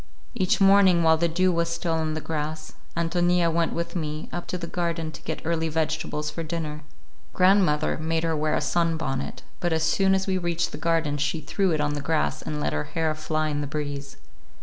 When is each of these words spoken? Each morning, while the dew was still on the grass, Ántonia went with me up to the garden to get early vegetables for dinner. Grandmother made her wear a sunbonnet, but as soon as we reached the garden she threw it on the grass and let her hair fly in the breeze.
Each 0.33 0.59
morning, 0.59 1.03
while 1.03 1.17
the 1.17 1.27
dew 1.27 1.51
was 1.51 1.69
still 1.69 1.93
on 1.93 2.15
the 2.15 2.21
grass, 2.21 2.73
Ántonia 2.97 3.53
went 3.53 3.71
with 3.71 3.95
me 3.95 4.29
up 4.33 4.47
to 4.47 4.57
the 4.57 4.65
garden 4.65 5.11
to 5.11 5.21
get 5.21 5.43
early 5.45 5.69
vegetables 5.69 6.31
for 6.31 6.41
dinner. 6.41 6.81
Grandmother 7.33 7.99
made 7.99 8.23
her 8.23 8.35
wear 8.35 8.55
a 8.55 8.61
sunbonnet, 8.61 9.43
but 9.59 9.71
as 9.71 9.83
soon 9.83 10.15
as 10.15 10.25
we 10.25 10.39
reached 10.39 10.71
the 10.71 10.79
garden 10.79 11.17
she 11.17 11.39
threw 11.39 11.69
it 11.71 11.79
on 11.81 11.93
the 11.93 12.01
grass 12.01 12.41
and 12.41 12.59
let 12.59 12.73
her 12.73 12.85
hair 12.85 13.13
fly 13.13 13.49
in 13.49 13.61
the 13.61 13.67
breeze. 13.67 14.17